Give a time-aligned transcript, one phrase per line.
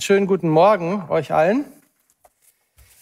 [0.00, 1.66] Einen schönen guten Morgen euch allen.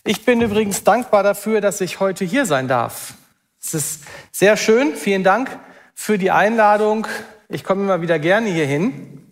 [0.02, 3.14] Ich bin übrigens dankbar dafür, dass ich heute hier sein darf.
[3.62, 4.02] Es ist
[4.32, 4.96] sehr schön.
[4.96, 5.60] Vielen Dank
[5.94, 7.06] für die Einladung.
[7.48, 9.30] Ich komme immer wieder gerne hier hin.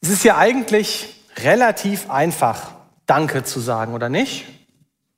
[0.00, 2.70] Es ist ja eigentlich relativ einfach,
[3.04, 4.46] Danke zu sagen, oder nicht?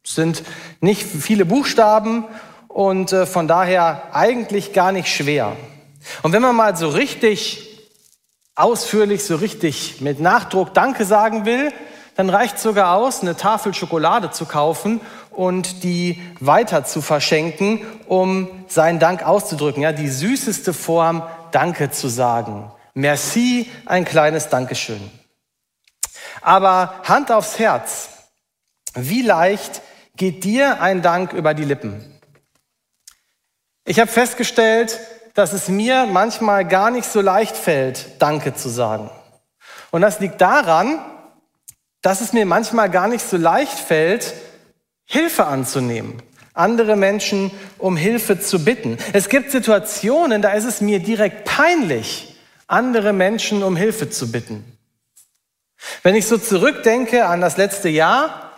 [0.05, 0.43] Es sind
[0.81, 2.25] nicht viele Buchstaben
[2.67, 5.57] und äh, von daher eigentlich gar nicht schwer.
[6.23, 7.72] Und wenn man mal so richtig
[8.55, 11.73] ausführlich, so richtig mit Nachdruck Danke sagen will,
[12.15, 15.01] dann reicht sogar aus, eine Tafel Schokolade zu kaufen
[15.31, 19.83] und die weiter zu verschenken, um seinen Dank auszudrücken.
[19.83, 21.23] Ja, die süßeste Form,
[21.53, 22.71] Danke zu sagen.
[22.95, 25.11] Merci, ein kleines Dankeschön.
[26.43, 28.11] Aber Hand aufs Herz,
[28.95, 29.81] wie leicht
[30.17, 32.21] geht dir ein Dank über die Lippen?
[33.85, 35.01] Ich habe festgestellt,
[35.35, 39.11] dass es mir manchmal gar nicht so leicht fällt, Danke zu sagen.
[39.91, 41.01] Und das liegt daran,
[42.03, 44.35] dass es mir manchmal gar nicht so leicht fällt,
[45.05, 46.23] Hilfe anzunehmen,
[46.55, 48.99] andere Menschen um Hilfe zu bitten.
[49.13, 54.65] Es gibt Situationen, da ist es mir direkt peinlich, andere Menschen um Hilfe zu bitten.
[56.03, 58.53] Wenn ich so zurückdenke an das letzte Jahr,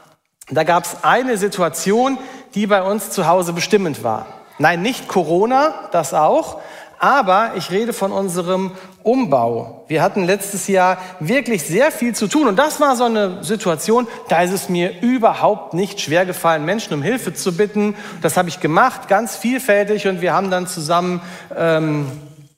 [0.50, 2.18] da gab es eine Situation,
[2.54, 4.43] die bei uns zu Hause bestimmend war.
[4.58, 6.58] Nein, nicht Corona, das auch,
[6.98, 9.84] aber ich rede von unserem Umbau.
[9.88, 14.06] Wir hatten letztes Jahr wirklich sehr viel zu tun und das war so eine Situation,
[14.28, 17.94] da ist es mir überhaupt nicht schwer gefallen, Menschen um Hilfe zu bitten.
[18.22, 21.20] Das habe ich gemacht, ganz vielfältig und wir haben dann zusammen
[21.56, 22.10] ähm,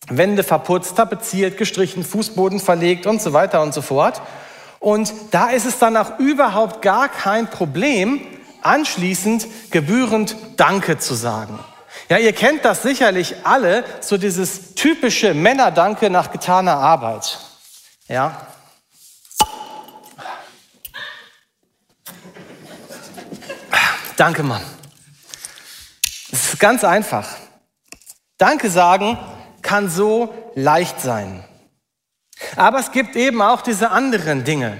[0.08, 4.22] Wände verputzt, tapeziert, gestrichen, Fußboden verlegt und so weiter und so fort.
[4.78, 8.20] Und da ist es dann auch überhaupt gar kein Problem,
[8.62, 11.58] anschließend gebührend Danke zu sagen.
[12.08, 17.38] Ja, ihr kennt das sicherlich alle, so dieses typische Männerdanke nach getaner Arbeit.
[18.06, 18.46] Ja.
[24.16, 24.62] Danke, Mann.
[26.32, 27.28] Es ist ganz einfach.
[28.38, 29.18] Danke sagen
[29.62, 31.44] kann so leicht sein.
[32.54, 34.78] Aber es gibt eben auch diese anderen Dinge.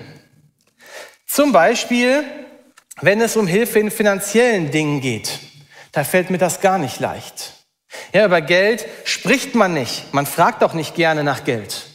[1.26, 2.24] Zum Beispiel,
[3.00, 5.40] wenn es um Hilfe in finanziellen Dingen geht
[5.96, 7.54] da fällt mir das gar nicht leicht.
[8.12, 10.12] Ja, über Geld spricht man nicht.
[10.12, 11.86] Man fragt auch nicht gerne nach Geld.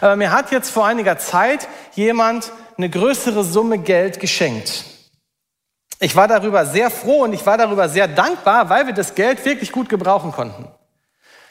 [0.00, 4.82] Aber mir hat jetzt vor einiger Zeit jemand eine größere Summe Geld geschenkt.
[6.00, 9.44] Ich war darüber sehr froh und ich war darüber sehr dankbar, weil wir das Geld
[9.44, 10.66] wirklich gut gebrauchen konnten.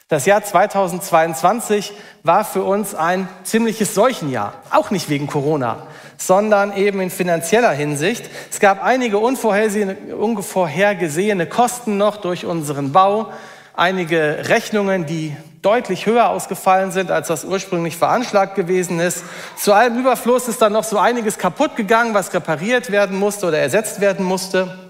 [0.09, 1.91] Das Jahr 2022
[2.23, 5.85] war für uns ein ziemliches Seuchenjahr, auch nicht wegen Corona,
[6.15, 8.23] sondern eben in finanzieller Hinsicht.
[8.49, 13.33] Es gab einige unvorhergesehene Kosten noch durch unseren Bau,
[13.73, 19.25] einige Rechnungen, die deutlich höher ausgefallen sind, als das ursprünglich veranschlagt gewesen ist.
[19.57, 23.57] Zu allem Überfluss ist dann noch so einiges kaputt gegangen, was repariert werden musste oder
[23.57, 24.86] ersetzt werden musste.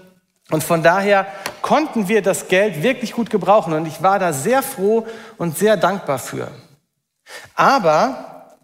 [0.50, 1.26] Und von daher
[1.60, 5.76] konnten wir das Geld wirklich gut gebrauchen und ich war da sehr froh und sehr
[5.76, 6.50] dankbar für.
[7.54, 8.56] Aber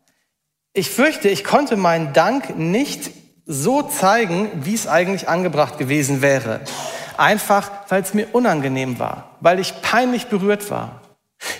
[0.72, 3.10] ich fürchte, ich konnte meinen Dank nicht
[3.46, 6.60] so zeigen, wie es eigentlich angebracht gewesen wäre.
[7.18, 11.02] Einfach, weil es mir unangenehm war, weil ich peinlich berührt war.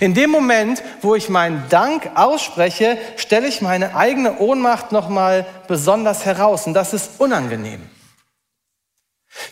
[0.00, 6.24] In dem Moment, wo ich meinen Dank ausspreche, stelle ich meine eigene Ohnmacht nochmal besonders
[6.24, 7.82] heraus und das ist unangenehm.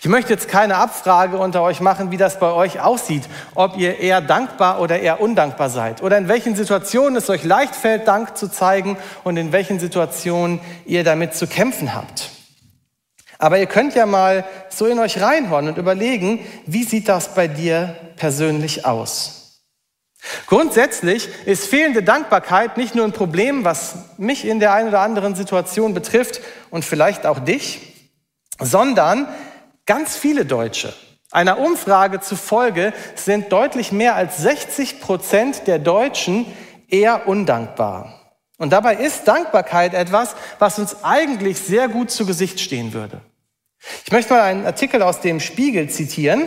[0.01, 3.25] Ich möchte jetzt keine Abfrage unter euch machen, wie das bei euch aussieht,
[3.55, 7.75] ob ihr eher dankbar oder eher undankbar seid oder in welchen Situationen es euch leicht
[7.75, 12.31] fällt, Dank zu zeigen und in welchen Situationen ihr damit zu kämpfen habt.
[13.39, 17.49] Aber ihr könnt ja mal so in euch reinhören und überlegen, wie sieht das bei
[17.49, 19.61] dir persönlich aus?
[20.47, 25.35] Grundsätzlich ist fehlende Dankbarkeit nicht nur ein Problem, was mich in der einen oder anderen
[25.35, 26.41] Situation betrifft
[26.71, 27.81] und vielleicht auch dich,
[28.61, 29.27] sondern
[29.87, 30.93] Ganz viele Deutsche.
[31.33, 36.47] Einer Umfrage zufolge sind deutlich mehr als 60 Prozent der Deutschen
[36.89, 38.37] eher undankbar.
[38.59, 43.23] Und dabei ist Dankbarkeit etwas, was uns eigentlich sehr gut zu Gesicht stehen würde.
[44.05, 46.45] Ich möchte mal einen Artikel aus dem Spiegel zitieren.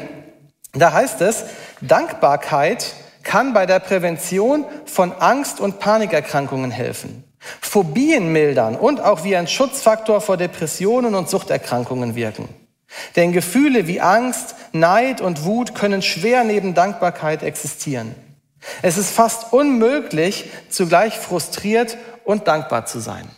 [0.71, 1.43] Da heißt es,
[1.81, 2.93] Dankbarkeit
[3.23, 7.23] kann bei der Prävention von Angst- und Panikerkrankungen helfen.
[7.59, 12.47] Phobien mildern und auch wie ein Schutzfaktor vor Depressionen und Suchterkrankungen wirken.
[13.15, 18.15] Denn Gefühle wie Angst, Neid und Wut können schwer neben Dankbarkeit existieren.
[18.81, 23.29] Es ist fast unmöglich, zugleich frustriert und dankbar zu sein.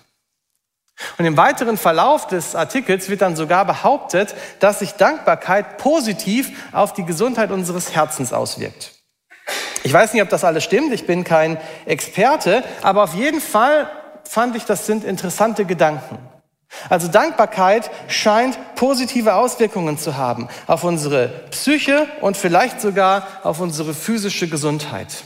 [1.18, 6.94] Und im weiteren Verlauf des Artikels wird dann sogar behauptet, dass sich Dankbarkeit positiv auf
[6.94, 8.94] die Gesundheit unseres Herzens auswirkt.
[9.84, 13.90] Ich weiß nicht, ob das alles stimmt, ich bin kein Experte, aber auf jeden Fall
[14.24, 16.18] fand ich, das sind interessante Gedanken.
[16.90, 23.94] Also Dankbarkeit scheint positive Auswirkungen zu haben auf unsere Psyche und vielleicht sogar auf unsere
[23.94, 25.24] physische Gesundheit.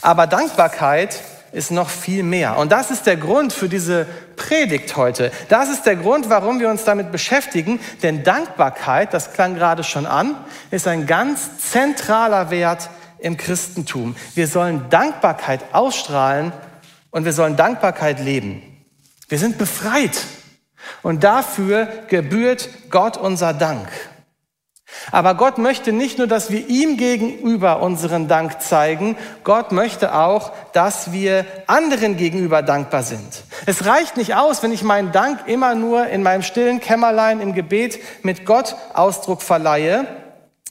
[0.00, 1.20] Aber Dankbarkeit
[1.52, 2.56] ist noch viel mehr.
[2.56, 5.30] Und das ist der Grund für diese Predigt heute.
[5.48, 7.78] Das ist der Grund, warum wir uns damit beschäftigen.
[8.02, 10.34] Denn Dankbarkeit, das klang gerade schon an,
[10.70, 12.88] ist ein ganz zentraler Wert
[13.18, 14.16] im Christentum.
[14.34, 16.52] Wir sollen Dankbarkeit ausstrahlen
[17.10, 18.71] und wir sollen Dankbarkeit leben.
[19.32, 20.26] Wir sind befreit
[21.02, 23.88] und dafür gebührt Gott unser Dank.
[25.10, 30.52] Aber Gott möchte nicht nur, dass wir ihm gegenüber unseren Dank zeigen, Gott möchte auch,
[30.74, 33.44] dass wir anderen gegenüber dankbar sind.
[33.64, 37.54] Es reicht nicht aus, wenn ich meinen Dank immer nur in meinem stillen Kämmerlein im
[37.54, 40.06] Gebet mit Gott Ausdruck verleihe.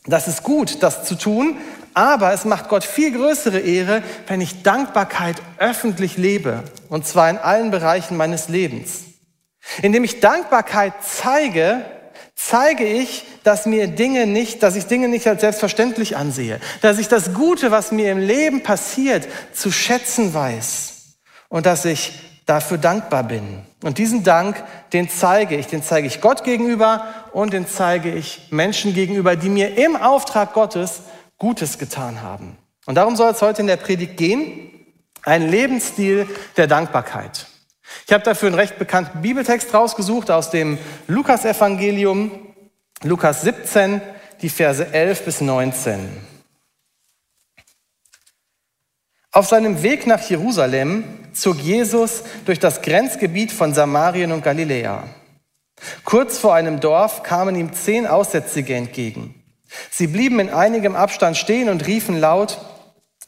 [0.05, 1.57] Das ist gut, das zu tun,
[1.93, 7.37] aber es macht Gott viel größere Ehre, wenn ich Dankbarkeit öffentlich lebe, und zwar in
[7.37, 9.03] allen Bereichen meines Lebens.
[9.81, 11.85] Indem ich Dankbarkeit zeige,
[12.35, 17.07] zeige ich, dass mir Dinge nicht, dass ich Dinge nicht als selbstverständlich ansehe, dass ich
[17.07, 21.17] das Gute, was mir im Leben passiert, zu schätzen weiß
[21.49, 22.13] und dass ich
[22.45, 23.63] dafür dankbar bin.
[23.83, 24.63] Und diesen Dank,
[24.93, 29.49] den zeige ich, den zeige ich Gott gegenüber und den zeige ich Menschen gegenüber, die
[29.49, 31.01] mir im Auftrag Gottes
[31.41, 32.55] Gutes getan haben.
[32.85, 34.69] Und darum soll es heute in der Predigt gehen,
[35.23, 37.47] ein Lebensstil der Dankbarkeit.
[38.05, 40.77] Ich habe dafür einen recht bekannten Bibeltext rausgesucht aus dem
[41.07, 42.29] Lukas-Evangelium,
[43.01, 44.01] Lukas 17,
[44.43, 46.15] die Verse 11 bis 19.
[49.31, 55.05] Auf seinem Weg nach Jerusalem zog Jesus durch das Grenzgebiet von Samarien und Galiläa.
[56.05, 59.40] Kurz vor einem Dorf kamen ihm zehn Aussätzige entgegen.
[59.89, 62.59] Sie blieben in einigem Abstand stehen und riefen laut,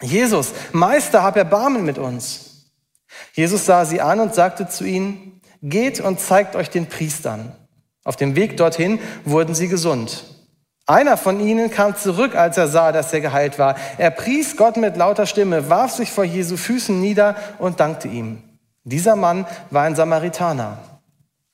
[0.01, 2.72] Jesus, Meister, hab Erbarmen mit uns.
[3.34, 7.56] Jesus sah sie an und sagte zu ihnen, geht und zeigt euch den Priestern.
[8.04, 10.25] Auf dem Weg dorthin wurden sie gesund.
[10.86, 13.75] Einer von ihnen kam zurück, als er sah, dass er geheilt war.
[13.98, 18.44] Er pries Gott mit lauter Stimme, warf sich vor Jesu Füßen nieder und dankte ihm.
[18.84, 20.80] Dieser Mann war ein Samaritaner.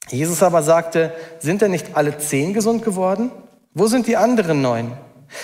[0.10, 3.30] Jesus aber sagte, sind denn nicht alle zehn gesund geworden?
[3.80, 4.92] Wo sind die anderen neun?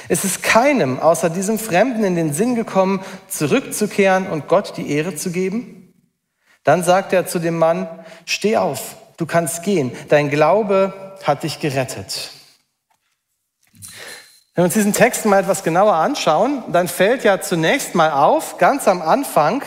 [0.10, 5.16] Es ist keinem außer diesem Fremden in den Sinn gekommen, zurückzukehren und Gott die Ehre
[5.16, 5.94] zu geben?
[6.66, 7.88] Dann sagt er zu dem Mann,
[8.26, 12.32] steh auf, du kannst gehen, dein Glaube hat dich gerettet.
[14.54, 18.58] Wenn wir uns diesen Text mal etwas genauer anschauen, dann fällt ja zunächst mal auf,
[18.58, 19.64] ganz am Anfang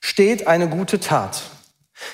[0.00, 1.42] steht eine gute Tat.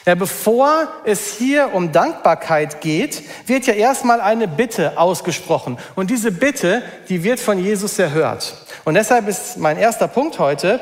[0.07, 5.79] Ja, bevor es hier um Dankbarkeit geht, wird ja erstmal eine Bitte ausgesprochen.
[5.95, 8.67] Und diese Bitte, die wird von Jesus erhört.
[8.85, 10.81] Und deshalb ist mein erster Punkt heute,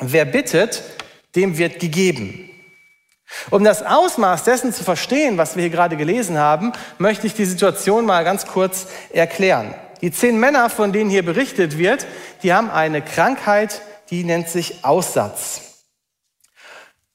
[0.00, 0.82] wer bittet,
[1.36, 2.50] dem wird gegeben.
[3.50, 7.44] Um das Ausmaß dessen zu verstehen, was wir hier gerade gelesen haben, möchte ich die
[7.44, 9.74] Situation mal ganz kurz erklären.
[10.00, 12.06] Die zehn Männer, von denen hier berichtet wird,
[12.42, 15.69] die haben eine Krankheit, die nennt sich Aussatz.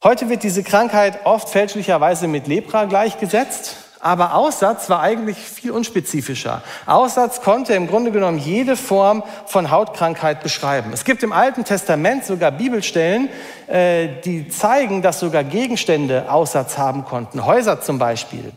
[0.06, 3.78] Heute wird diese Krankheit oft fälschlicherweise mit Lepra gleichgesetzt.
[4.00, 6.62] Aber Aussatz war eigentlich viel unspezifischer.
[6.86, 10.92] Aussatz konnte im Grunde genommen jede Form von Hautkrankheit beschreiben.
[10.94, 13.30] Es gibt im Alten Testament sogar Bibelstellen,
[13.66, 17.44] äh, die zeigen, dass sogar Gegenstände Aussatz haben konnten.
[17.44, 18.52] Häuser zum Beispiel.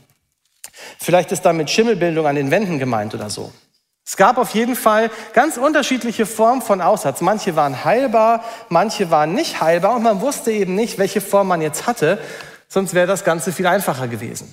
[0.98, 3.52] Vielleicht ist damit Schimmelbildung an den Wänden gemeint oder so.
[4.08, 7.20] Es gab auf jeden Fall ganz unterschiedliche Formen von Aussatz.
[7.20, 11.60] Manche waren heilbar, manche waren nicht heilbar und man wusste eben nicht, welche Form man
[11.60, 12.18] jetzt hatte,
[12.68, 14.50] sonst wäre das Ganze viel einfacher gewesen.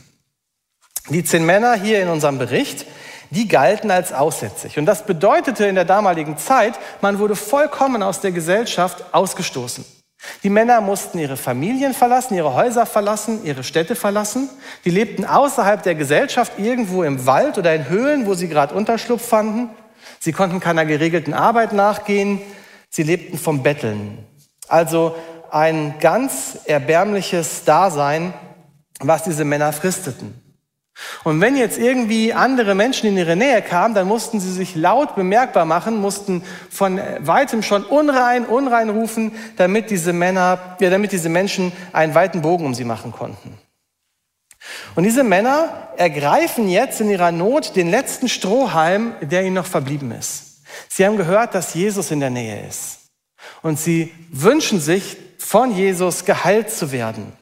[1.08, 2.86] Die zehn Männer hier in unserem Bericht,
[3.30, 4.78] die galten als aussätzig.
[4.78, 9.86] Und das bedeutete in der damaligen Zeit, man wurde vollkommen aus der Gesellschaft ausgestoßen.
[10.44, 14.50] Die Männer mussten ihre Familien verlassen, ihre Häuser verlassen, ihre Städte verlassen.
[14.84, 19.28] Die lebten außerhalb der Gesellschaft, irgendwo im Wald oder in Höhlen, wo sie gerade Unterschlupf
[19.28, 19.70] fanden.
[20.20, 22.42] Sie konnten keiner geregelten Arbeit nachgehen.
[22.90, 24.20] Sie lebten vom Betteln.
[24.68, 25.16] Also
[25.52, 28.34] ein ganz erbärmliches Dasein,
[29.00, 30.45] was diese Männer fristeten.
[31.24, 35.16] Und wenn jetzt irgendwie andere Menschen in ihre Nähe kamen, dann mussten sie sich laut
[35.16, 41.30] bemerkbar machen, mussten von weitem schon unrein, unrein rufen, damit diese Männer, ja, damit diese
[41.30, 43.58] Menschen einen weiten Bogen um sie machen konnten.
[44.96, 50.12] Und diese Männer ergreifen jetzt in ihrer Not den letzten Strohhalm, der ihnen noch verblieben
[50.12, 50.64] ist.
[50.90, 53.00] Sie haben gehört, dass Jesus in der Nähe ist.
[53.62, 57.34] Und sie wünschen sich, von Jesus geheilt zu werden.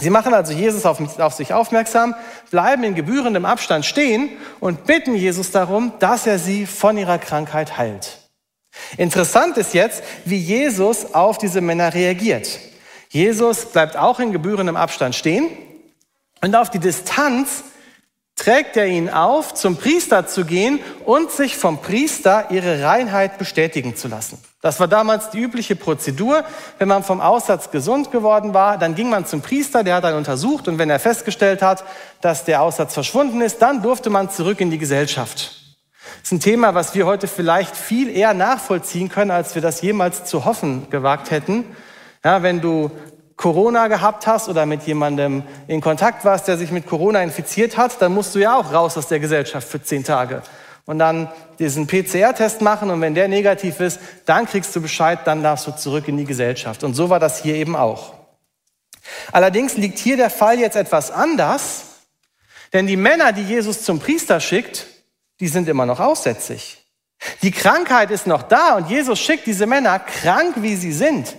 [0.00, 2.14] Sie machen also Jesus auf, auf, sich aufmerksam,
[2.50, 7.76] bleiben in gebührendem Abstand stehen und bitten Jesus darum, dass er sie von ihrer Krankheit
[7.76, 8.18] heilt.
[8.96, 12.58] Interessant ist jetzt, wie Jesus auf diese Männer reagiert.
[13.10, 15.50] Jesus bleibt auch in gebührendem Abstand stehen
[16.40, 17.64] und auf die Distanz
[18.36, 23.94] trägt er ihnen auf, zum Priester zu gehen und sich vom Priester ihre Reinheit bestätigen
[23.94, 24.38] zu lassen.
[24.62, 26.44] Das war damals die übliche Prozedur.
[26.78, 30.14] Wenn man vom Aussatz gesund geworden war, dann ging man zum Priester, der hat dann
[30.14, 31.84] untersucht und wenn er festgestellt hat,
[32.20, 35.58] dass der Aussatz verschwunden ist, dann durfte man zurück in die Gesellschaft.
[36.20, 39.82] Das ist ein Thema, was wir heute vielleicht viel eher nachvollziehen können, als wir das
[39.82, 41.64] jemals zu hoffen gewagt hätten.
[42.24, 42.92] Ja, wenn du
[43.42, 48.00] Corona gehabt hast oder mit jemandem in Kontakt warst, der sich mit Corona infiziert hat,
[48.00, 50.42] dann musst du ja auch raus aus der Gesellschaft für zehn Tage.
[50.86, 55.42] Und dann diesen PCR-Test machen und wenn der negativ ist, dann kriegst du Bescheid, dann
[55.42, 56.84] darfst du zurück in die Gesellschaft.
[56.84, 58.14] Und so war das hier eben auch.
[59.32, 61.82] Allerdings liegt hier der Fall jetzt etwas anders,
[62.72, 64.86] denn die Männer, die Jesus zum Priester schickt,
[65.40, 66.86] die sind immer noch aussätzig.
[67.42, 71.34] Die Krankheit ist noch da und Jesus schickt diese Männer, krank wie sie sind,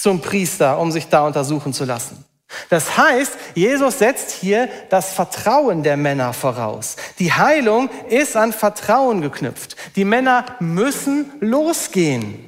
[0.00, 2.24] zum Priester, um sich da untersuchen zu lassen.
[2.70, 6.96] Das heißt, Jesus setzt hier das Vertrauen der Männer voraus.
[7.18, 9.76] Die Heilung ist an Vertrauen geknüpft.
[9.96, 12.44] Die Männer müssen losgehen.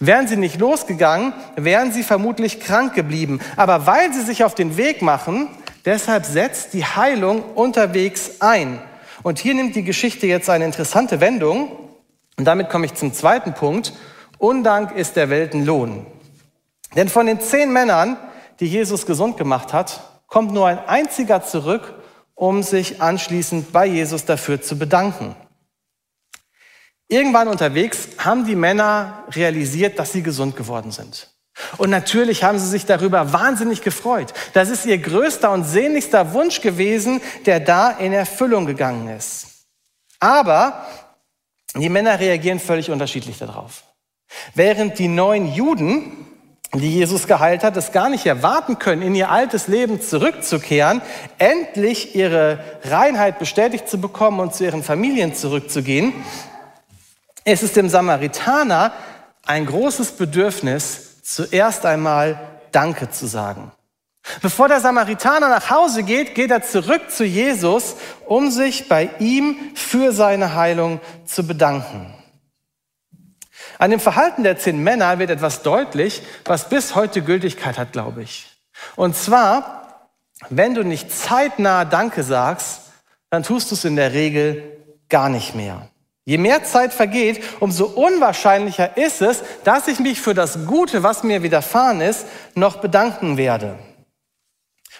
[0.00, 3.40] Wären sie nicht losgegangen, wären sie vermutlich krank geblieben.
[3.56, 5.48] Aber weil sie sich auf den Weg machen,
[5.84, 8.80] deshalb setzt die Heilung unterwegs ein.
[9.22, 11.70] Und hier nimmt die Geschichte jetzt eine interessante Wendung.
[12.36, 13.92] Und damit komme ich zum zweiten Punkt.
[14.38, 16.06] Undank ist der Weltenlohn.
[16.96, 18.16] Denn von den zehn Männern,
[18.60, 21.94] die Jesus gesund gemacht hat, kommt nur ein einziger zurück,
[22.34, 25.36] um sich anschließend bei Jesus dafür zu bedanken.
[27.08, 31.30] Irgendwann unterwegs haben die Männer realisiert, dass sie gesund geworden sind.
[31.76, 34.32] Und natürlich haben sie sich darüber wahnsinnig gefreut.
[34.54, 39.46] Das ist ihr größter und sehnlichster Wunsch gewesen, der da in Erfüllung gegangen ist.
[40.18, 40.86] Aber
[41.76, 43.84] die Männer reagieren völlig unterschiedlich darauf.
[44.54, 46.26] Während die neun Juden
[46.72, 51.02] die Jesus geheilt hat, es gar nicht erwarten können, in ihr altes Leben zurückzukehren,
[51.38, 56.12] endlich ihre Reinheit bestätigt zu bekommen und zu ihren Familien zurückzugehen.
[57.44, 58.92] Es ist dem Samaritaner
[59.46, 62.40] ein großes Bedürfnis, zuerst einmal
[62.72, 63.70] Danke zu sagen.
[64.40, 69.56] Bevor der Samaritaner nach Hause geht, geht er zurück zu Jesus, um sich bei ihm
[69.74, 72.13] für seine Heilung zu bedanken.
[73.84, 78.22] An dem Verhalten der zehn Männer wird etwas deutlich, was bis heute Gültigkeit hat, glaube
[78.22, 78.46] ich.
[78.96, 80.08] Und zwar,
[80.48, 82.80] wenn du nicht zeitnah Danke sagst,
[83.28, 84.62] dann tust du es in der Regel
[85.10, 85.90] gar nicht mehr.
[86.24, 91.22] Je mehr Zeit vergeht, umso unwahrscheinlicher ist es, dass ich mich für das Gute, was
[91.22, 92.24] mir widerfahren ist,
[92.54, 93.78] noch bedanken werde.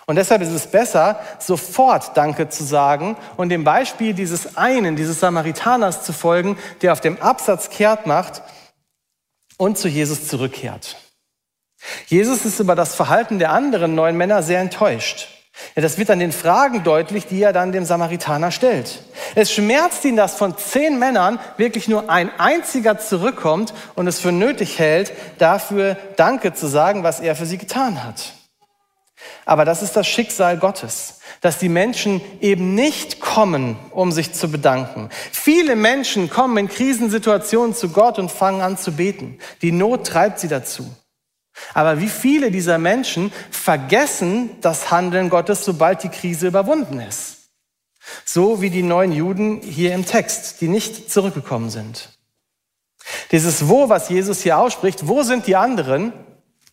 [0.05, 5.21] Und deshalb ist es besser, sofort Danke zu sagen und dem Beispiel dieses einen, dieses
[5.21, 8.43] Samaritaners zu folgen, der auf dem Absatz kehrt macht
[9.57, 10.97] und zu Jesus zurückkehrt.
[12.07, 15.29] Jesus ist über das Verhalten der anderen neun Männer sehr enttäuscht.
[15.77, 19.03] Ja, das wird an den Fragen deutlich, die er dann dem Samaritaner stellt.
[19.35, 24.33] Es schmerzt ihn, dass von zehn Männern wirklich nur ein einziger zurückkommt und es für
[24.33, 28.34] nötig hält, dafür Danke zu sagen, was er für sie getan hat.
[29.45, 34.51] Aber das ist das Schicksal Gottes, dass die Menschen eben nicht kommen, um sich zu
[34.51, 35.11] bedanken.
[35.33, 39.39] Viele Menschen kommen in Krisensituationen zu Gott und fangen an zu beten.
[39.63, 40.95] Die Not treibt sie dazu.
[41.73, 47.51] Aber wie viele dieser Menschen vergessen das Handeln Gottes, sobald die Krise überwunden ist?
[48.25, 52.11] So wie die neun Juden hier im Text, die nicht zurückgekommen sind.
[53.33, 56.13] Dieses Wo, was Jesus hier ausspricht, wo sind die anderen?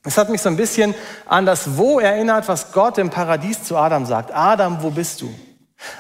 [0.03, 0.96] Es hat mich so ein bisschen
[1.27, 4.34] an das Wo erinnert, was Gott im Paradies zu Adam sagt.
[4.34, 5.34] Adam, wo bist du?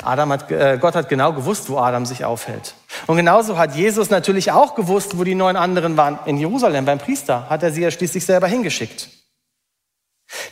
[0.03, 2.75] Adam hat, äh, Gott hat genau gewusst, wo Adam sich aufhält.
[3.07, 6.19] Und genauso hat Jesus natürlich auch gewusst, wo die neun anderen waren.
[6.25, 9.09] In Jerusalem beim Priester hat er sie ja schließlich selber hingeschickt.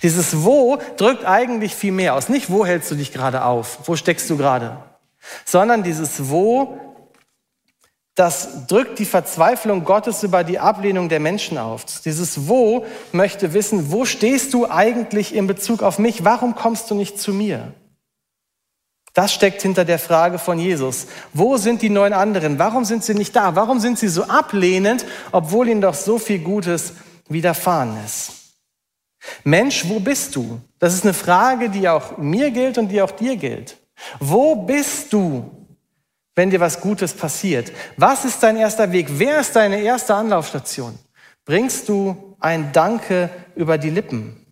[0.04, 2.30] Dieses Wo drückt eigentlich viel mehr aus.
[2.30, 3.80] Nicht, wo hältst du dich gerade auf?
[3.86, 4.78] Wo steckst du gerade?
[5.46, 6.78] Sondern dieses Wo
[8.20, 11.86] das drückt die Verzweiflung Gottes über die Ablehnung der Menschen auf.
[12.04, 16.26] Dieses Wo möchte wissen, wo stehst du eigentlich in Bezug auf mich?
[16.26, 17.72] Warum kommst du nicht zu mir?
[19.14, 21.08] Das steckt hinter der Frage von Jesus.
[21.32, 22.60] Wo sind die neun anderen?
[22.60, 23.56] Warum sind sie nicht da?
[23.56, 26.96] Warum sind sie so ablehnend, obwohl ihnen doch so viel Gutes
[27.30, 28.34] widerfahren ist?
[29.46, 30.60] Mensch, wo bist du?
[30.78, 33.78] Das ist eine Frage, die auch mir gilt und die auch dir gilt.
[34.20, 35.59] Wo bist du,
[36.40, 37.70] wenn dir was Gutes passiert?
[37.98, 39.08] Was ist dein erster Weg?
[39.10, 40.98] Wer ist deine erste Anlaufstation?
[41.44, 44.46] Bringst du ein Danke über die Lippen?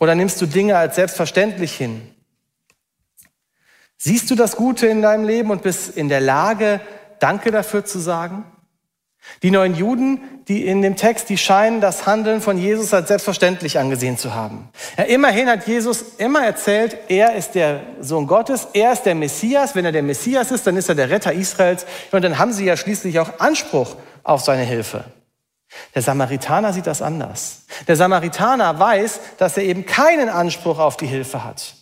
[0.00, 2.12] Oder nimmst du Dinge als selbstverständlich hin?
[3.96, 6.80] Siehst du das Gute in deinem Leben und bist in der Lage,
[7.20, 8.44] Danke dafür zu sagen?
[9.42, 13.78] Die neuen Juden, die in dem Text, die scheinen das Handeln von Jesus als selbstverständlich
[13.78, 14.68] angesehen zu haben.
[14.96, 19.74] Ja, immerhin hat Jesus immer erzählt, er ist der Sohn Gottes, er ist der Messias.
[19.74, 21.86] Wenn er der Messias ist, dann ist er der Retter Israels.
[22.12, 25.04] Und dann haben sie ja schließlich auch Anspruch auf seine Hilfe.
[25.94, 27.64] Der Samaritaner sieht das anders.
[27.86, 31.75] Der Samaritaner weiß, dass er eben keinen Anspruch auf die Hilfe hat.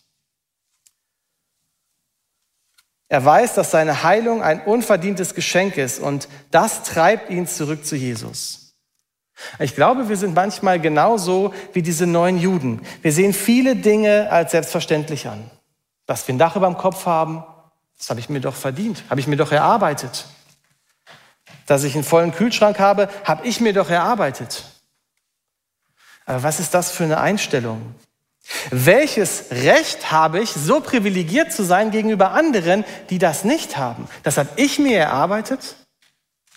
[3.15, 7.95] Er weiß, dass seine Heilung ein unverdientes Geschenk ist und das treibt ihn zurück zu
[7.95, 8.75] Jesus.
[9.61, 12.85] Ich glaube, wir sind manchmal genauso wie diese neuen Juden.
[13.03, 15.49] Wir sehen viele Dinge als selbstverständlich an.
[16.07, 17.45] Dass wir ein Dach über dem Kopf haben,
[17.97, 20.27] das habe ich mir doch verdient, habe ich mir doch erarbeitet.
[21.67, 24.65] Dass ich einen vollen Kühlschrank habe, habe ich mir doch erarbeitet.
[26.27, 27.95] Aber was ist das für eine Einstellung?
[28.71, 34.07] Welches Recht habe ich, so privilegiert zu sein gegenüber anderen, die das nicht haben?
[34.23, 35.77] Das habe ich mir erarbeitet.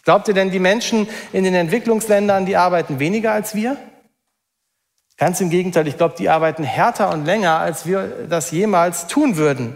[0.04, 3.78] Glaubt ihr denn, die Menschen in den Entwicklungsländern, die arbeiten weniger als wir?
[5.18, 9.36] Ganz im Gegenteil, ich glaube, die arbeiten härter und länger, als wir das jemals tun
[9.36, 9.76] würden.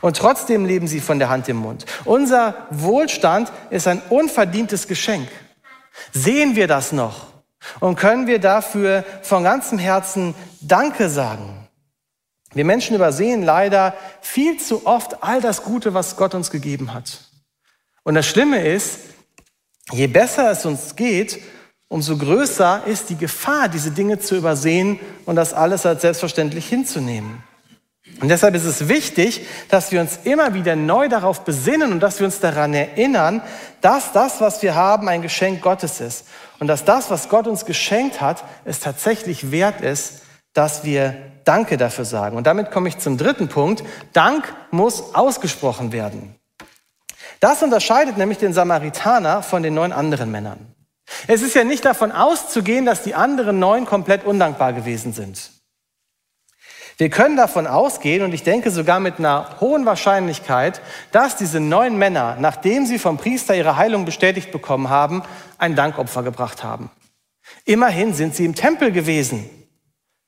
[0.00, 1.86] Und trotzdem leben sie von der Hand im Mund.
[2.04, 5.28] Unser Wohlstand ist ein unverdientes Geschenk.
[6.12, 7.26] Sehen wir das noch?
[7.80, 10.34] Und können wir dafür von ganzem Herzen
[10.66, 11.68] Danke sagen?
[12.54, 17.20] Wir Menschen übersehen leider viel zu oft all das Gute, was Gott uns gegeben hat.
[18.02, 19.00] Und das Schlimme ist,
[19.92, 21.40] je besser es uns geht,
[21.88, 27.42] umso größer ist die Gefahr, diese Dinge zu übersehen und das alles als selbstverständlich hinzunehmen.
[28.20, 32.18] Und deshalb ist es wichtig, dass wir uns immer wieder neu darauf besinnen und dass
[32.18, 33.42] wir uns daran erinnern,
[33.82, 36.26] dass das, was wir haben, ein Geschenk Gottes ist.
[36.58, 40.22] Und dass das, was Gott uns geschenkt hat, es tatsächlich wert ist,
[40.56, 41.14] dass wir
[41.44, 42.36] Danke dafür sagen.
[42.36, 43.84] Und damit komme ich zum dritten Punkt.
[44.12, 46.34] Dank muss ausgesprochen werden.
[47.38, 50.74] Das unterscheidet nämlich den Samaritaner von den neun anderen Männern.
[51.28, 55.52] Es ist ja nicht davon auszugehen, dass die anderen neun komplett undankbar gewesen sind.
[56.98, 60.80] Wir können davon ausgehen, und ich denke sogar mit einer hohen Wahrscheinlichkeit,
[61.12, 65.22] dass diese neun Männer, nachdem sie vom Priester ihre Heilung bestätigt bekommen haben,
[65.58, 66.90] ein Dankopfer gebracht haben.
[67.66, 69.48] Immerhin sind sie im Tempel gewesen.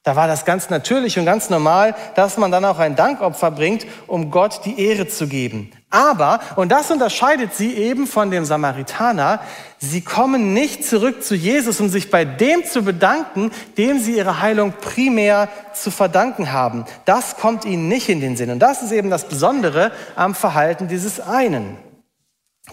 [0.08, 3.84] Da war das ganz natürlich und ganz normal, dass man dann auch ein Dankopfer bringt,
[4.06, 5.70] um Gott die Ehre zu geben.
[5.90, 9.40] Aber, und das unterscheidet sie eben von dem Samaritaner,
[9.76, 14.40] sie kommen nicht zurück zu Jesus, um sich bei dem zu bedanken, dem sie ihre
[14.40, 16.86] Heilung primär zu verdanken haben.
[17.04, 18.48] Das kommt ihnen nicht in den Sinn.
[18.48, 21.76] Und das ist eben das Besondere am Verhalten dieses einen.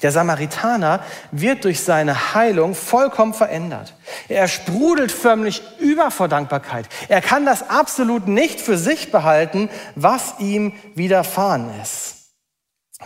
[0.02, 3.94] Der Samaritaner wird durch seine Heilung vollkommen verändert.
[4.28, 6.88] Er sprudelt förmlich über vor Dankbarkeit.
[7.08, 12.16] Er kann das absolut nicht für sich behalten, was ihm widerfahren ist.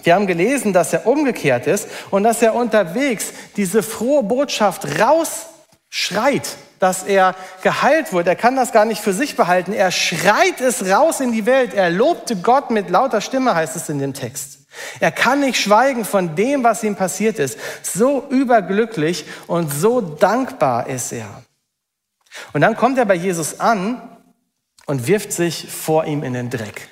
[0.03, 6.57] Wir haben gelesen, dass er umgekehrt ist und dass er unterwegs diese frohe Botschaft rausschreit,
[6.79, 8.27] dass er geheilt wird.
[8.27, 9.73] Er kann das gar nicht für sich behalten.
[9.73, 11.73] Er schreit es raus in die Welt.
[11.73, 14.58] Er lobte Gott mit lauter Stimme, heißt es in dem Text.
[14.99, 17.57] Er kann nicht schweigen von dem, was ihm passiert ist.
[17.81, 21.43] So überglücklich und so dankbar ist er.
[22.53, 24.01] Und dann kommt er bei Jesus an
[24.85, 26.87] und wirft sich vor ihm in den Dreck.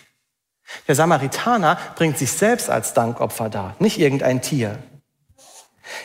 [0.87, 4.77] Der Samaritaner bringt sich selbst als Dankopfer dar, nicht irgendein Tier.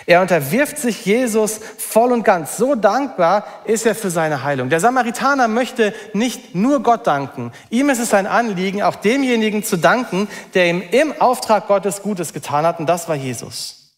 [0.06, 2.56] Er unterwirft sich Jesus voll und ganz.
[2.56, 4.68] So dankbar ist er für seine Heilung.
[4.68, 7.52] Der Samaritaner möchte nicht nur Gott danken.
[7.70, 12.32] Ihm ist es ein Anliegen, auch demjenigen zu danken, der ihm im Auftrag Gottes Gutes
[12.32, 12.80] getan hat.
[12.80, 13.96] Und das war Jesus.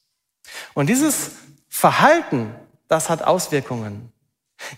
[0.75, 1.33] Und dieses
[1.69, 2.55] Verhalten,
[2.89, 4.13] das hat Auswirkungen.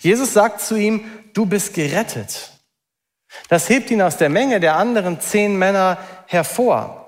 [0.00, 2.52] Jesus sagt zu ihm, du bist gerettet.
[3.48, 7.05] Das hebt ihn aus der Menge der anderen zehn Männer hervor.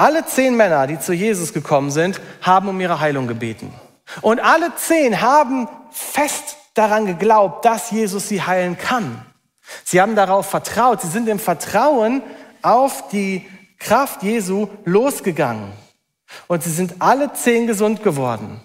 [0.00, 3.70] Alle zehn Männer, die zu Jesus gekommen sind, haben um ihre Heilung gebeten.
[4.22, 9.22] Und alle zehn haben fest daran geglaubt, dass Jesus sie heilen kann.
[9.84, 11.02] Sie haben darauf vertraut.
[11.02, 12.22] Sie sind im Vertrauen
[12.62, 13.46] auf die
[13.78, 15.70] Kraft Jesu losgegangen.
[16.46, 18.62] Und sie sind alle zehn gesund geworden.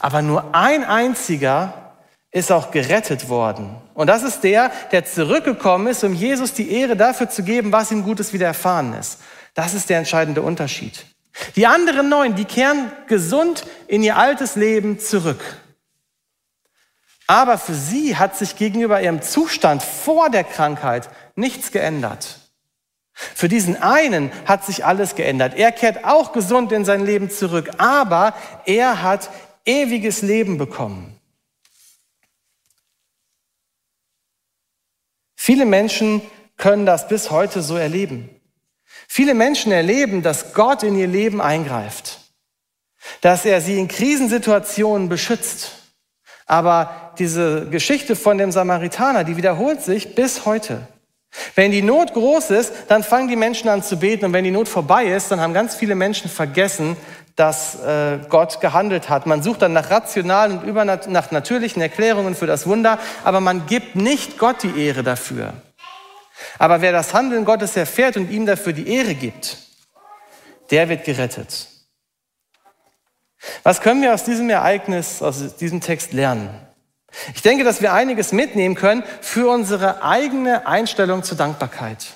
[0.00, 1.72] Aber nur ein einziger
[2.32, 3.76] ist auch gerettet worden.
[3.94, 7.92] Und das ist der, der zurückgekommen ist, um Jesus die Ehre dafür zu geben, was
[7.92, 9.20] ihm Gutes widerfahren ist.
[9.58, 11.04] Das ist der entscheidende Unterschied.
[11.56, 15.40] Die anderen neun, die kehren gesund in ihr altes Leben zurück.
[17.26, 22.38] Aber für sie hat sich gegenüber ihrem Zustand vor der Krankheit nichts geändert.
[23.12, 25.54] Für diesen einen hat sich alles geändert.
[25.56, 29.28] Er kehrt auch gesund in sein Leben zurück, aber er hat
[29.64, 31.20] ewiges Leben bekommen.
[35.34, 36.22] Viele Menschen
[36.56, 38.37] können das bis heute so erleben.
[39.08, 42.20] Viele Menschen erleben, dass Gott in ihr Leben eingreift,
[43.22, 45.72] dass er sie in Krisensituationen beschützt.
[46.46, 50.86] Aber diese Geschichte von dem Samaritaner, die wiederholt sich bis heute.
[51.54, 54.50] Wenn die Not groß ist, dann fangen die Menschen an zu beten und wenn die
[54.50, 56.96] Not vorbei ist, dann haben ganz viele Menschen vergessen,
[57.36, 59.26] dass äh, Gott gehandelt hat.
[59.26, 63.94] Man sucht dann nach rationalen und nach natürlichen Erklärungen für das Wunder, aber man gibt
[63.94, 65.52] nicht Gott die Ehre dafür.
[66.58, 69.58] Aber wer das Handeln Gottes erfährt und ihm dafür die Ehre gibt,
[70.70, 71.68] der wird gerettet.
[73.62, 76.50] Was können wir aus diesem Ereignis, aus diesem Text lernen?
[77.34, 82.14] Ich denke, dass wir einiges mitnehmen können für unsere eigene Einstellung zur Dankbarkeit.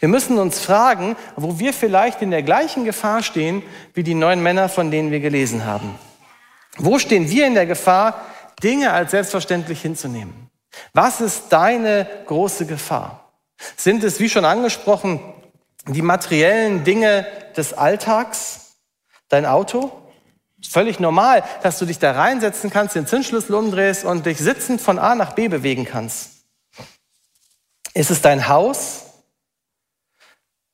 [0.00, 3.62] Wir müssen uns fragen, wo wir vielleicht in der gleichen Gefahr stehen
[3.94, 5.98] wie die neun Männer, von denen wir gelesen haben.
[6.78, 8.24] Wo stehen wir in der Gefahr,
[8.62, 10.50] Dinge als selbstverständlich hinzunehmen?
[10.94, 13.27] Was ist deine große Gefahr?
[13.76, 15.20] Sind es, wie schon angesprochen,
[15.86, 18.76] die materiellen Dinge des Alltags,
[19.28, 19.92] dein Auto?
[20.68, 24.98] Völlig normal, dass du dich da reinsetzen kannst, den Zinsschlüssel umdrehst und dich sitzend von
[24.98, 26.30] A nach B bewegen kannst.
[27.94, 29.04] Ist es dein Haus,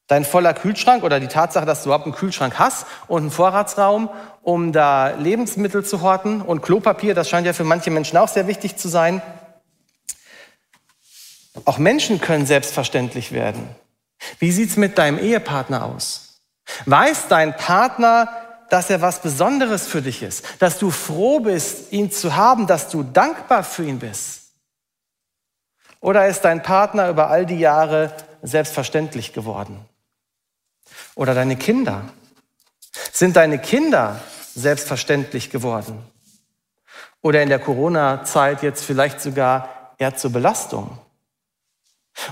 [0.06, 4.10] dein voller Kühlschrank oder die Tatsache, dass du überhaupt einen Kühlschrank hast und einen Vorratsraum,
[4.42, 8.46] um da Lebensmittel zu horten und Klopapier, das scheint ja für manche Menschen auch sehr
[8.46, 9.22] wichtig zu sein.
[11.64, 13.68] Auch Menschen können selbstverständlich werden.
[14.38, 16.40] Wie sieht's mit deinem Ehepartner aus?
[16.87, 18.29] Weiß dein Partner,
[18.70, 22.88] dass er was Besonderes für dich ist, dass du froh bist, ihn zu haben, dass
[22.88, 24.42] du dankbar für ihn bist?
[26.00, 29.85] Oder ist dein Partner über all die Jahre selbstverständlich geworden?
[31.14, 32.03] Oder deine Kinder?
[33.12, 34.20] Sind deine Kinder
[34.55, 36.03] selbstverständlich geworden?
[37.22, 40.98] Oder in der Corona-Zeit jetzt vielleicht sogar eher zur Belastung?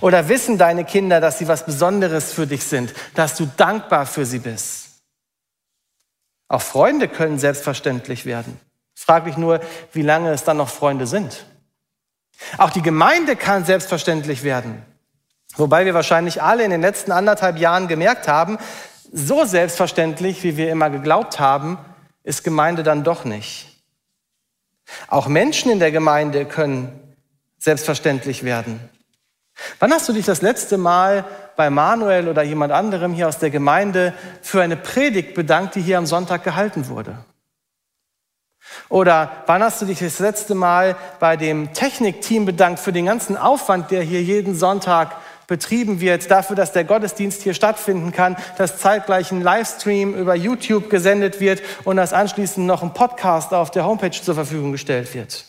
[0.01, 4.25] Oder wissen deine Kinder, dass sie was Besonderes für dich sind, dass du dankbar für
[4.25, 5.03] sie bist?
[6.49, 8.61] Auch Freunde können selbstverständlich werden.
[8.95, 9.61] Frag mich nur,
[9.93, 11.47] wie lange es dann noch Freunde sind.
[12.59, 14.83] Auch die Gemeinde kann selbstverständlich werden.
[15.57, 18.59] Wobei wir wahrscheinlich alle in den letzten anderthalb Jahren gemerkt haben,
[19.13, 21.79] so selbstverständlich, wie wir immer geglaubt haben,
[22.23, 23.69] ist Gemeinde dann doch nicht.
[25.09, 27.15] Auch Menschen in der Gemeinde können
[27.59, 28.89] selbstverständlich werden.
[29.79, 31.25] Wann hast du dich das letzte Mal
[31.57, 35.99] bei Manuel oder jemand anderem hier aus der Gemeinde für eine Predigt bedankt, die hier
[35.99, 37.17] am Sonntag gehalten wurde?
[38.89, 43.37] Oder wann hast du dich das letzte Mal bei dem Technikteam bedankt für den ganzen
[43.37, 48.79] Aufwand, der hier jeden Sonntag betrieben wird, dafür, dass der Gottesdienst hier stattfinden kann, dass
[48.79, 53.85] zeitgleich ein Livestream über YouTube gesendet wird und dass anschließend noch ein Podcast auf der
[53.85, 55.45] Homepage zur Verfügung gestellt wird?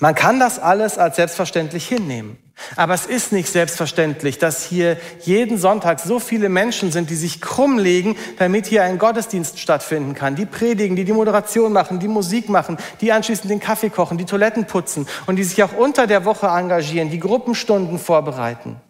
[0.00, 2.38] Man kann das alles als selbstverständlich hinnehmen.
[2.76, 7.40] Aber es ist nicht selbstverständlich, dass hier jeden Sonntag so viele Menschen sind, die sich
[7.40, 10.36] krumm legen, damit hier ein Gottesdienst stattfinden kann.
[10.36, 14.24] Die predigen, die die Moderation machen, die Musik machen, die anschließend den Kaffee kochen, die
[14.24, 18.80] Toiletten putzen und die sich auch unter der Woche engagieren, die Gruppenstunden vorbereiten.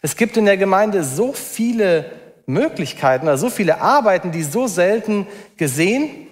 [0.00, 2.10] Es gibt in der Gemeinde so viele
[2.46, 6.26] Möglichkeiten, also so viele Arbeiten, die so selten gesehen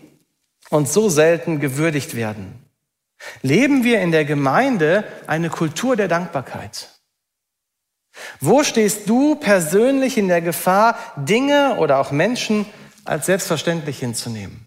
[0.70, 2.69] und so selten gewürdigt werden.
[3.42, 6.88] Leben wir in der Gemeinde eine Kultur der Dankbarkeit?
[8.40, 12.66] Wo stehst du persönlich in der Gefahr, Dinge oder auch Menschen
[13.04, 14.66] als selbstverständlich hinzunehmen?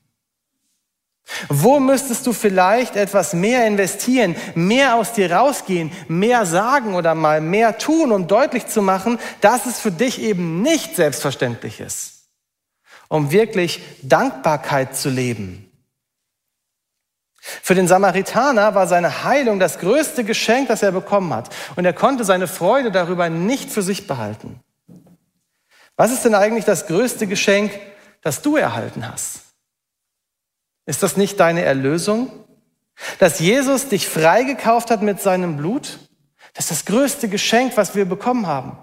[1.48, 7.42] Wo müsstest du vielleicht etwas mehr investieren, mehr aus dir rausgehen, mehr sagen oder mal
[7.42, 12.26] mehr tun, um deutlich zu machen, dass es für dich eben nicht selbstverständlich ist,
[13.08, 15.63] um wirklich Dankbarkeit zu leben?
[17.46, 21.54] Für den Samaritaner war seine Heilung das größte Geschenk, das er bekommen hat.
[21.76, 24.62] Und er konnte seine Freude darüber nicht für sich behalten.
[25.98, 27.78] Was ist denn eigentlich das größte Geschenk,
[28.22, 29.42] das du erhalten hast?
[30.86, 32.32] Ist das nicht deine Erlösung?
[33.20, 36.00] Dass Jesus dich freigekauft hat mit seinem Blut?
[36.54, 38.78] Das ist das größte Geschenk, was wir bekommen haben.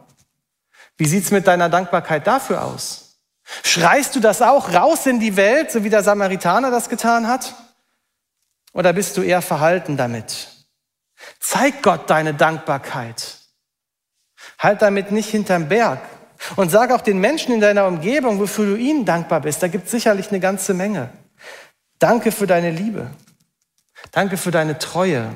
[0.98, 3.20] Wie sieht's mit deiner Dankbarkeit dafür aus?
[3.64, 7.54] Schreist du das auch raus in die Welt, so wie der Samaritaner das getan hat?
[8.72, 10.48] Oder bist du eher verhalten damit?
[11.38, 13.38] Zeig Gott deine Dankbarkeit.
[14.58, 16.00] Halt damit nicht hinterm Berg.
[16.56, 19.62] Und sag auch den Menschen in deiner Umgebung, wofür du ihnen dankbar bist.
[19.62, 21.10] Da gibt es sicherlich eine ganze Menge.
[21.98, 23.10] Danke für deine Liebe.
[24.12, 25.34] Danke für deine Treue.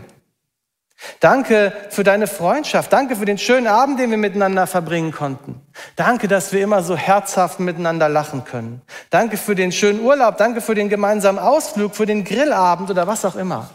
[1.20, 2.92] Danke für deine Freundschaft.
[2.92, 5.60] Danke für den schönen Abend, den wir miteinander verbringen konnten.
[5.96, 8.82] Danke, dass wir immer so herzhaft miteinander lachen können.
[9.10, 10.36] Danke für den schönen Urlaub.
[10.36, 13.70] Danke für den gemeinsamen Ausflug, für den Grillabend oder was auch immer.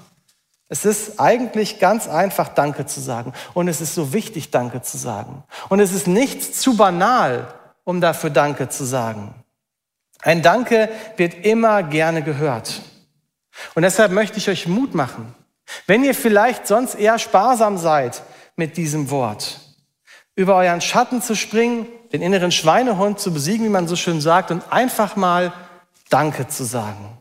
[0.70, 3.34] Es ist eigentlich ganz einfach, Danke zu sagen.
[3.56, 5.44] Und es ist so wichtig, Danke zu sagen.
[5.68, 7.48] Und es ist nichts zu banal,
[7.84, 9.34] um dafür Danke zu sagen.
[10.22, 12.82] Ein Danke wird immer gerne gehört.
[13.74, 15.34] Und deshalb möchte ich euch Mut machen.
[15.88, 18.24] Wenn ihr vielleicht sonst eher sparsam seid
[18.56, 19.60] mit diesem Wort,
[20.36, 24.52] über euren Schatten zu springen, den inneren Schweinehund zu besiegen, wie man so schön sagt,
[24.52, 25.54] und einfach mal
[26.10, 27.18] Danke zu sagen.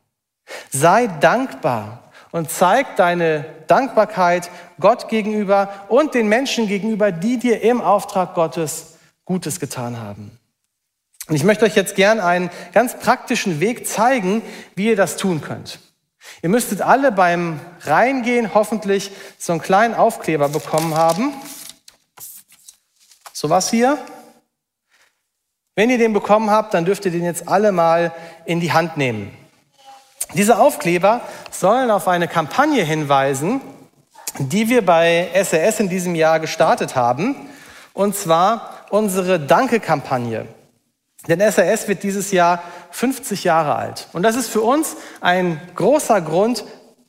[0.70, 7.80] Sei dankbar und zeig deine Dankbarkeit Gott gegenüber und den Menschen gegenüber, die dir im
[7.80, 10.30] Auftrag Gottes Gutes getan haben.
[11.28, 14.40] Und ich möchte euch jetzt gern einen ganz praktischen Weg zeigen,
[14.74, 15.80] wie ihr das tun könnt.
[16.42, 21.32] Ihr müsstet alle beim Reingehen hoffentlich so einen kleinen Aufkleber bekommen haben.
[23.32, 23.98] So was hier.
[25.74, 28.12] Wenn ihr den bekommen habt, dann dürft ihr den jetzt alle mal
[28.44, 29.36] in die Hand nehmen.
[30.34, 33.60] Diese Aufkleber sollen auf eine Kampagne hinweisen,
[34.38, 37.48] die wir bei SRS in diesem Jahr gestartet haben,
[37.94, 40.46] und zwar unsere Danke-Kampagne.
[41.26, 44.08] Denn SRS wird dieses Jahr 50 Jahre alt.
[44.12, 46.64] Und das ist für uns ein großer Grund,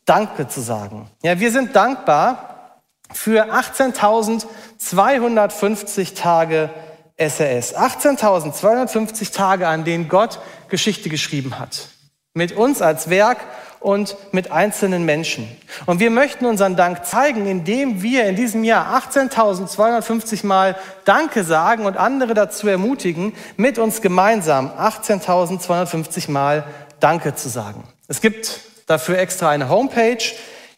[0.06, 1.10] Danke zu sagen.
[1.22, 6.72] Ja, wir sind dankbar für 18.250 Tage
[7.16, 7.76] SRS.
[7.76, 10.40] 18.250 Tage, an denen Gott
[10.70, 11.90] Geschichte geschrieben hat.
[12.34, 13.38] Mit uns als Werk
[13.80, 15.48] und mit einzelnen Menschen.
[15.86, 21.86] Und wir möchten unseren Dank zeigen, indem wir in diesem Jahr 18.250 Mal Danke sagen
[21.86, 26.64] und andere dazu ermutigen, mit uns gemeinsam 18.250 Mal
[27.00, 27.84] Danke zu sagen.
[28.08, 30.18] Es gibt dafür extra eine Homepage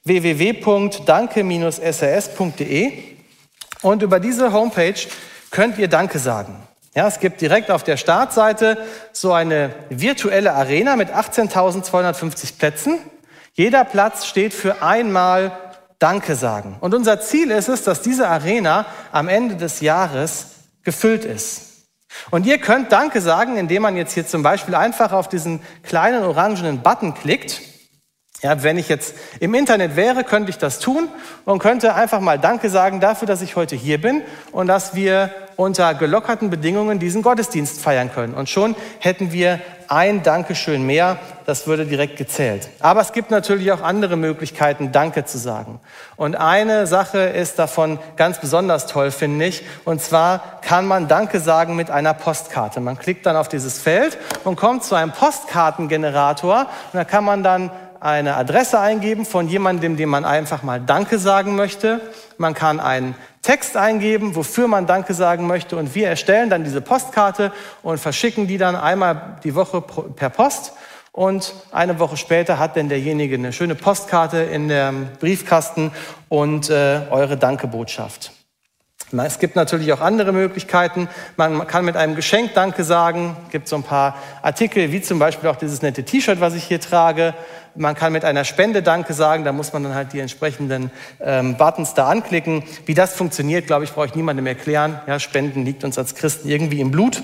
[0.04, 2.94] www.danke-srs.de
[3.82, 4.94] und über diese Homepage
[5.50, 6.68] könnt ihr Danke sagen.
[6.94, 8.78] Ja, es gibt direkt auf der Startseite
[9.14, 13.00] so eine virtuelle Arena mit 18.250 Plätzen.
[13.54, 15.52] Jeder Platz steht für einmal
[16.00, 16.78] Danke sagen.
[16.82, 20.48] Und unser Ziel ist es, dass diese Arena am Ende des Jahres
[20.84, 21.72] gefüllt ist.
[22.30, 26.24] Und ihr könnt Danke sagen, indem man jetzt hier zum Beispiel einfach auf diesen kleinen
[26.24, 27.62] orangenen Button klickt.
[28.42, 31.10] Ja, wenn ich jetzt im Internet wäre, könnte ich das tun
[31.46, 35.30] und könnte einfach mal Danke sagen dafür, dass ich heute hier bin und dass wir
[35.58, 38.34] unter gelockerten Bedingungen diesen Gottesdienst feiern können.
[38.34, 42.70] Und schon hätten wir ein Dankeschön mehr, das würde direkt gezählt.
[42.80, 45.80] Aber es gibt natürlich auch andere Möglichkeiten, Danke zu sagen.
[46.16, 49.64] Und eine Sache ist davon ganz besonders toll, finde ich.
[49.86, 52.80] Und zwar kann man Danke sagen mit einer Postkarte.
[52.80, 56.62] Man klickt dann auf dieses Feld und kommt zu einem Postkartengenerator.
[56.62, 57.70] Und da kann man dann
[58.02, 62.02] eine Adresse eingeben von jemandem, dem man einfach mal Danke sagen möchte.
[62.38, 65.78] Man kann einen Text eingeben, wofür man Danke sagen möchte.
[65.78, 67.52] Und wir erstellen dann diese Postkarte
[67.84, 70.74] und verschicken die dann einmal die Woche per Post.
[71.12, 75.92] Und eine Woche später hat dann derjenige eine schöne Postkarte in dem Briefkasten
[76.28, 78.32] und äh, eure Dankebotschaft.
[79.18, 81.10] Es gibt natürlich auch andere Möglichkeiten.
[81.36, 83.36] Man kann mit einem Geschenk Danke sagen.
[83.46, 86.64] Es gibt so ein paar Artikel, wie zum Beispiel auch dieses nette T-Shirt, was ich
[86.64, 87.34] hier trage.
[87.76, 89.44] Man kann mit einer Spende Danke sagen.
[89.44, 92.64] Da muss man dann halt die entsprechenden ähm, Buttons da anklicken.
[92.86, 95.00] Wie das funktioniert, glaube ich, brauche ich niemandem erklären.
[95.08, 97.24] Ja, Spenden liegt uns als Christen irgendwie im Blut.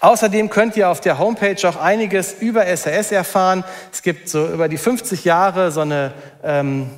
[0.00, 3.64] Außerdem könnt ihr auf der Homepage auch einiges über SAS erfahren.
[3.92, 6.90] Es gibt so über die 50 Jahre so eine ähm,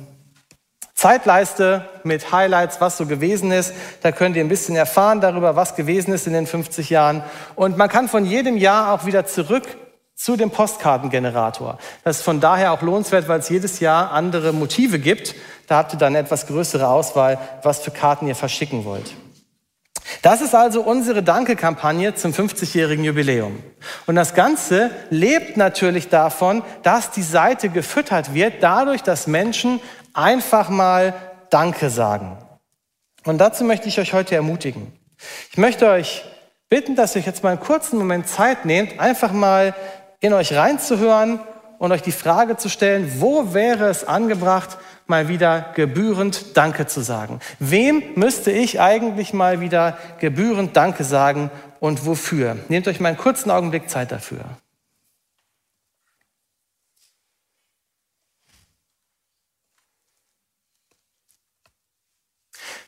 [0.93, 3.73] Zeitleiste mit Highlights, was so gewesen ist.
[4.01, 7.23] Da könnt ihr ein bisschen erfahren darüber, was gewesen ist in den 50 Jahren.
[7.55, 9.63] Und man kann von jedem Jahr auch wieder zurück
[10.19, 11.77] zu dem Postkartengenerator.
[12.03, 15.33] Das ist von daher auch lohnenswert, weil es jedes Jahr andere Motive gibt.
[15.67, 19.13] Da habt ihr dann etwas größere Auswahl, was für Karten ihr verschicken wollt.
[20.21, 23.63] Das ist also unsere Danke-Kampagne zum 50-jährigen Jubiläum.
[24.07, 29.79] Und das Ganze lebt natürlich davon, dass die Seite gefüttert wird, dadurch, dass Menschen
[30.13, 31.13] einfach mal
[31.49, 32.37] Danke sagen.
[33.23, 34.91] Und dazu möchte ich euch heute ermutigen.
[35.51, 36.25] Ich möchte euch
[36.67, 39.73] bitten, dass ihr euch jetzt mal einen kurzen Moment Zeit nehmt, einfach mal
[40.19, 41.39] in euch reinzuhören
[41.77, 44.77] und euch die Frage zu stellen, wo wäre es angebracht,
[45.07, 47.39] mal wieder gebührend Danke zu sagen?
[47.59, 52.57] Wem müsste ich eigentlich mal wieder gebührend Danke sagen und wofür?
[52.67, 54.43] Nehmt euch mal einen kurzen Augenblick Zeit dafür.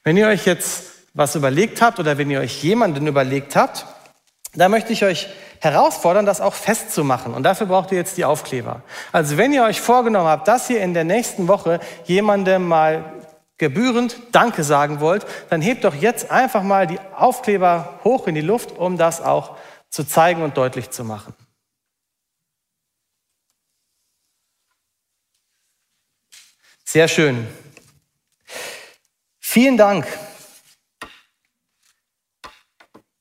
[0.04, 3.86] Wenn ihr euch jetzt was überlegt habt oder wenn ihr euch jemanden überlegt habt,
[4.54, 5.30] da möchte ich euch
[5.62, 7.34] herausfordern, das auch festzumachen.
[7.34, 8.82] Und dafür braucht ihr jetzt die Aufkleber.
[9.12, 13.06] Also wenn ihr euch vorgenommen habt, dass ihr in der nächsten Woche jemandem mal
[13.58, 18.41] gebührend Danke sagen wollt, dann hebt doch jetzt einfach mal die Aufkleber hoch in die
[18.41, 19.56] Luft, um das auch
[19.89, 21.36] zu zeigen und deutlich zu machen.
[26.84, 27.47] Sehr schön.
[29.39, 30.08] Vielen Dank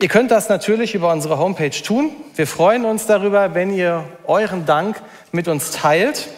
[0.03, 2.13] Ihr könnt das natürlich über unsere Homepage tun.
[2.35, 6.29] Wir freuen uns darüber, wenn ihr euren Dank mit uns teilt.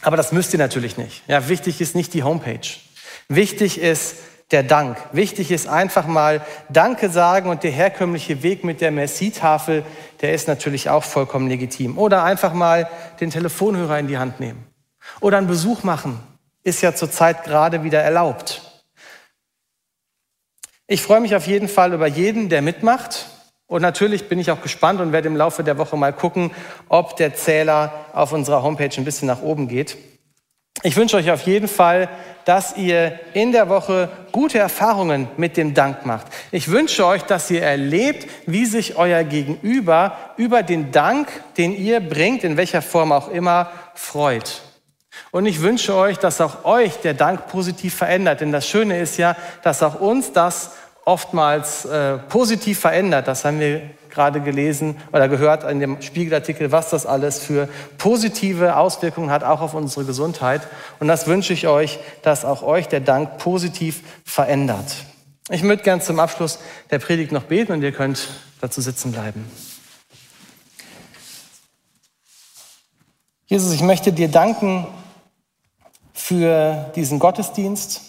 [0.00, 1.22] Aber das müsst ihr natürlich nicht.
[1.28, 2.66] Ja, wichtig ist nicht die Homepage.
[3.28, 4.16] Wichtig ist
[4.50, 4.96] der Dank.
[5.12, 9.84] Wichtig ist einfach mal Danke sagen und der herkömmliche Weg mit der Merci-Tafel,
[10.22, 11.98] der ist natürlich auch vollkommen legitim.
[11.98, 12.88] Oder einfach mal
[13.20, 14.64] den Telefonhörer in die Hand nehmen.
[15.20, 16.18] Oder einen Besuch machen.
[16.62, 18.65] Ist ja zurzeit gerade wieder erlaubt.
[20.88, 23.26] Ich freue mich auf jeden Fall über jeden, der mitmacht.
[23.66, 26.52] Und natürlich bin ich auch gespannt und werde im Laufe der Woche mal gucken,
[26.88, 29.96] ob der Zähler auf unserer Homepage ein bisschen nach oben geht.
[30.84, 32.08] Ich wünsche euch auf jeden Fall,
[32.44, 36.26] dass ihr in der Woche gute Erfahrungen mit dem Dank macht.
[36.52, 41.98] Ich wünsche euch, dass ihr erlebt, wie sich euer Gegenüber über den Dank, den ihr
[41.98, 44.62] bringt, in welcher Form auch immer, freut.
[45.30, 48.40] Und ich wünsche euch, dass auch euch der Dank positiv verändert.
[48.40, 50.72] Denn das Schöne ist ja, dass auch uns das
[51.04, 53.28] oftmals äh, positiv verändert.
[53.28, 58.76] Das haben wir gerade gelesen oder gehört in dem Spiegelartikel, was das alles für positive
[58.76, 60.62] Auswirkungen hat, auch auf unsere Gesundheit.
[60.98, 64.96] Und das wünsche ich euch, dass auch euch der Dank positiv verändert.
[65.50, 66.58] Ich möchte gern zum Abschluss
[66.90, 68.28] der Predigt noch beten und ihr könnt
[68.60, 69.44] dazu sitzen bleiben.
[73.46, 74.88] Jesus, ich möchte dir danken
[76.16, 78.00] für diesen Gottesdienst.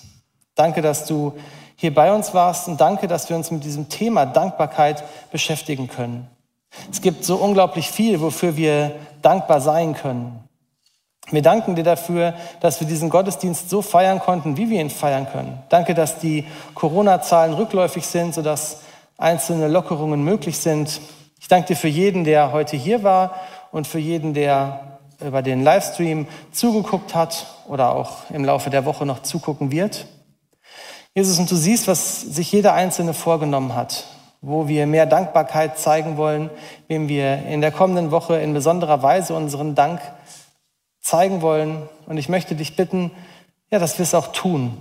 [0.55, 1.33] Danke, dass du
[1.75, 6.27] hier bei uns warst und danke, dass wir uns mit diesem Thema Dankbarkeit beschäftigen können.
[6.91, 10.43] Es gibt so unglaublich viel, wofür wir dankbar sein können.
[11.29, 15.27] Wir danken dir dafür, dass wir diesen Gottesdienst so feiern konnten, wie wir ihn feiern
[15.29, 15.61] können.
[15.69, 18.77] Danke, dass die Corona-Zahlen rückläufig sind, sodass
[19.17, 21.01] einzelne Lockerungen möglich sind.
[21.39, 23.35] Ich danke dir für jeden, der heute hier war
[23.71, 29.05] und für jeden, der über den Livestream zugeguckt hat oder auch im Laufe der Woche
[29.05, 30.07] noch zugucken wird.
[31.13, 34.05] Jesus, und du siehst, was sich jeder Einzelne vorgenommen hat,
[34.41, 36.51] wo wir mehr Dankbarkeit zeigen wollen,
[36.87, 39.99] wem wir in der kommenden Woche in besonderer Weise unseren Dank
[41.01, 41.89] zeigen wollen.
[42.05, 43.11] Und ich möchte dich bitten,
[43.71, 44.77] ja, dass wir es auch tun,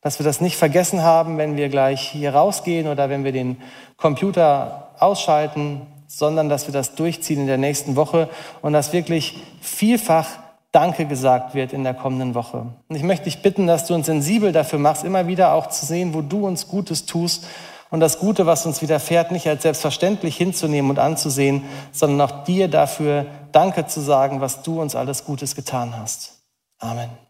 [0.00, 3.60] dass wir das nicht vergessen haben, wenn wir gleich hier rausgehen oder wenn wir den
[3.96, 8.28] Computer ausschalten, sondern dass wir das durchziehen in der nächsten Woche
[8.62, 10.26] und dass wirklich vielfach
[10.72, 12.66] Danke gesagt wird in der kommenden Woche.
[12.88, 15.86] Und ich möchte dich bitten, dass du uns sensibel dafür machst, immer wieder auch zu
[15.86, 17.46] sehen, wo du uns Gutes tust
[17.90, 22.68] und das Gute, was uns widerfährt, nicht als selbstverständlich hinzunehmen und anzusehen, sondern auch dir
[22.68, 26.42] dafür Danke zu sagen, was du uns alles Gutes getan hast.
[26.78, 27.25] Amen.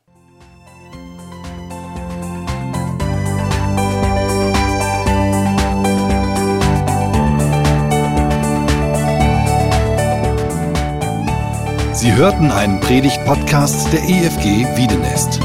[11.97, 15.41] Sie hörten einen Predigt-Podcast der EFG Wiedenest.